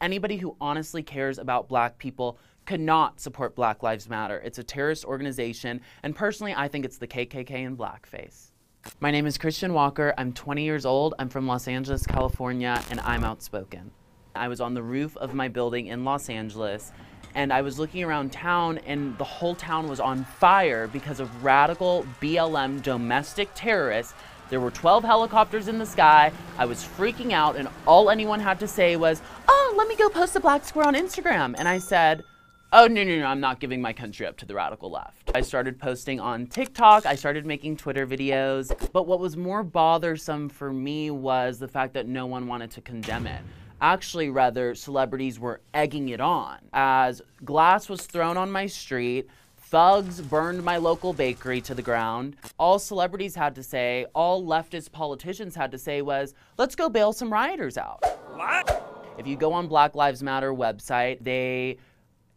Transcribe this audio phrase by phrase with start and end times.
[0.00, 4.38] Anybody who honestly cares about black people cannot support Black Lives Matter.
[4.38, 8.52] It's a terrorist organization, and personally, I think it's the KKK in blackface.
[9.00, 10.14] My name is Christian Walker.
[10.16, 11.12] I'm 20 years old.
[11.18, 13.90] I'm from Los Angeles, California, and I'm outspoken.
[14.34, 16.92] I was on the roof of my building in Los Angeles,
[17.34, 21.44] and I was looking around town, and the whole town was on fire because of
[21.44, 24.14] radical BLM domestic terrorists.
[24.50, 26.32] There were 12 helicopters in the sky.
[26.58, 30.08] I was freaking out, and all anyone had to say was, Oh, let me go
[30.08, 31.54] post a black square on Instagram.
[31.56, 32.24] And I said,
[32.72, 35.30] Oh, no, no, no, I'm not giving my country up to the radical left.
[35.34, 40.48] I started posting on TikTok, I started making Twitter videos, but what was more bothersome
[40.48, 43.40] for me was the fact that no one wanted to condemn it.
[43.80, 46.58] Actually, rather, celebrities were egging it on.
[46.72, 49.28] As glass was thrown on my street,
[49.70, 54.90] thugs burned my local bakery to the ground, all celebrities had to say, all leftist
[54.90, 58.04] politicians had to say was, let's go bail some rioters out.
[58.34, 59.14] What?
[59.16, 61.78] If you go on Black Lives Matter website, they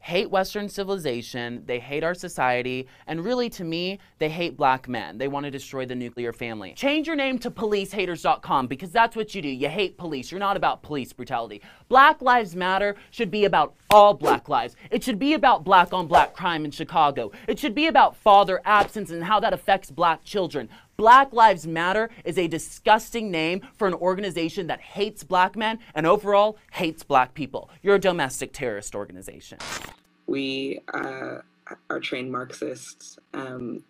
[0.03, 5.17] hate Western civilization, they hate our society, and really to me, they hate black men.
[5.17, 6.73] They want to destroy the nuclear family.
[6.73, 9.47] Change your name to policehaters.com because that's what you do.
[9.47, 10.29] You hate police.
[10.29, 11.61] You're not about police brutality.
[11.87, 14.75] Black Lives Matter should be about all black lives.
[14.89, 17.31] It should be about black on black crime in Chicago.
[17.47, 20.67] It should be about father absence and how that affects black children.
[20.97, 26.07] Black Lives Matter is a disgusting name for an organization that hates black men and
[26.07, 27.69] overall hates black people.
[27.83, 29.59] You're a domestic terrorist organization.
[30.25, 31.37] We uh,
[31.91, 33.19] are trained Marxists.
[33.35, 33.83] Um,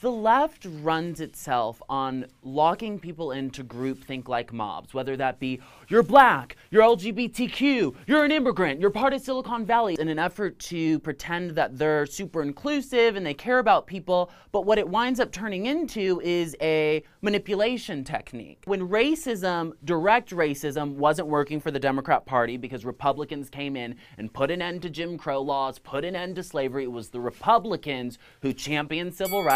[0.00, 6.04] the left runs itself on locking people into groupthink like mobs, whether that be you're
[6.04, 11.00] black, you're LGBTQ, you're an immigrant, you're part of Silicon Valley, in an effort to
[11.00, 14.30] pretend that they're super inclusive and they care about people.
[14.52, 18.62] But what it winds up turning into is a manipulation technique.
[18.66, 24.32] When racism, direct racism, wasn't working for the Democrat Party because Republicans came in and
[24.32, 27.20] put an end to Jim Crow laws, put an end to slavery, it was the
[27.20, 29.47] Republicans who championed civil rights.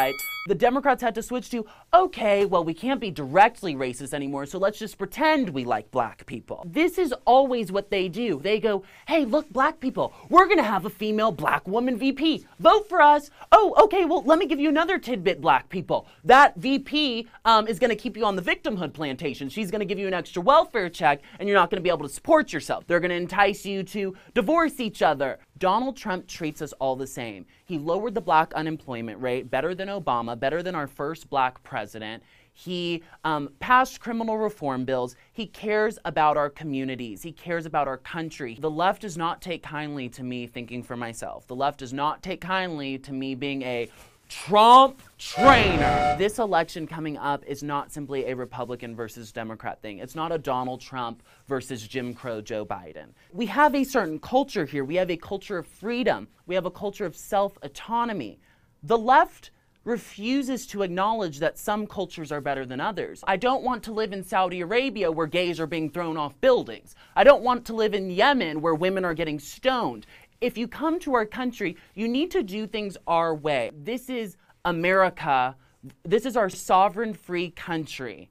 [0.48, 4.59] The Democrats had to switch to, okay, well, we can't be directly racist anymore, so
[4.59, 6.66] let's just pretend we like black people.
[6.66, 8.41] This is always what they do.
[8.41, 12.44] They go, hey, look, black people, we're gonna have a female black woman VP.
[12.59, 13.31] Vote for us.
[13.53, 16.09] Oh, okay, well, let me give you another tidbit, black people.
[16.25, 19.49] That VP um, is gonna keep you on the victimhood plantation.
[19.49, 22.12] She's gonna give you an extra welfare check, and you're not gonna be able to
[22.12, 22.84] support yourself.
[22.89, 25.39] They're gonna entice you to divorce each other.
[25.62, 27.47] Donald Trump treats us all the same.
[27.67, 32.21] He lowered the black unemployment rate better than Obama, better than our first black president.
[32.53, 35.15] He um, passed criminal reform bills.
[35.33, 37.22] He cares about our communities.
[37.22, 38.59] He cares about our country.
[38.61, 41.47] The left does not take kindly to me thinking for myself.
[41.47, 43.89] The left does not take kindly to me being a
[44.32, 46.16] Trump trainer.
[46.19, 49.98] This election coming up is not simply a Republican versus Democrat thing.
[49.98, 53.09] It's not a Donald Trump versus Jim Crow Joe Biden.
[53.34, 54.87] We have a certain culture here.
[54.87, 56.28] We have a culture of freedom.
[56.47, 58.41] We have a culture of self autonomy.
[58.82, 59.50] The left
[59.84, 63.22] refuses to acknowledge that some cultures are better than others.
[63.26, 66.94] I don't want to live in Saudi Arabia where gays are being thrown off buildings.
[67.16, 70.06] I don't want to live in Yemen where women are getting stoned.
[70.42, 73.70] If you come to our country, you need to do things our way.
[73.80, 75.54] This is America.
[76.03, 78.28] This is our sovereign free country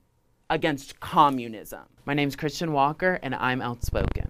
[0.49, 1.83] against communism.
[2.03, 4.20] My name's Christian Walker and I'm outspoken.